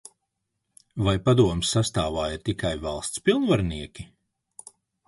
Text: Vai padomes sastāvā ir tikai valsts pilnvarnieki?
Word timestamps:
Vai 1.07 1.13
padomes 1.27 1.75
sastāvā 1.77 2.27
ir 2.39 2.43
tikai 2.49 2.75
valsts 2.87 3.25
pilnvarnieki? 3.29 4.13